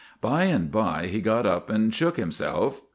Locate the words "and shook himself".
1.69-2.81